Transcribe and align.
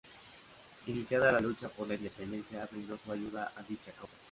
Iniciada 0.87 1.31
la 1.31 1.39
lucha 1.39 1.69
por 1.69 1.87
la 1.87 1.93
Independencia, 1.93 2.67
brindó 2.71 2.97
su 2.97 3.11
ayuda 3.11 3.53
a 3.55 3.61
dicha 3.61 3.91
causa. 3.91 4.17